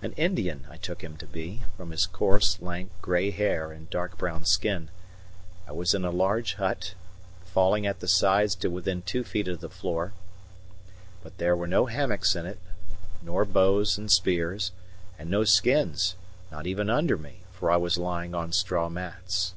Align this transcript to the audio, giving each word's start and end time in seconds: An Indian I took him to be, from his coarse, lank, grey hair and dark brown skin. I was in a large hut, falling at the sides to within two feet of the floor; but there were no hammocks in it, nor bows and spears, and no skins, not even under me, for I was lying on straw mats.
An 0.00 0.12
Indian 0.12 0.68
I 0.70 0.76
took 0.76 1.02
him 1.02 1.16
to 1.16 1.26
be, 1.26 1.64
from 1.76 1.90
his 1.90 2.06
coarse, 2.06 2.62
lank, 2.62 2.92
grey 3.02 3.32
hair 3.32 3.72
and 3.72 3.90
dark 3.90 4.16
brown 4.16 4.44
skin. 4.44 4.88
I 5.66 5.72
was 5.72 5.94
in 5.94 6.04
a 6.04 6.12
large 6.12 6.54
hut, 6.54 6.94
falling 7.44 7.84
at 7.84 7.98
the 7.98 8.06
sides 8.06 8.54
to 8.54 8.68
within 8.70 9.02
two 9.02 9.24
feet 9.24 9.48
of 9.48 9.60
the 9.60 9.68
floor; 9.68 10.12
but 11.24 11.38
there 11.38 11.56
were 11.56 11.66
no 11.66 11.86
hammocks 11.86 12.36
in 12.36 12.46
it, 12.46 12.60
nor 13.20 13.44
bows 13.44 13.98
and 13.98 14.12
spears, 14.12 14.70
and 15.18 15.28
no 15.28 15.42
skins, 15.42 16.14
not 16.52 16.68
even 16.68 16.88
under 16.88 17.16
me, 17.18 17.40
for 17.50 17.68
I 17.68 17.76
was 17.76 17.98
lying 17.98 18.32
on 18.32 18.52
straw 18.52 18.88
mats. 18.88 19.54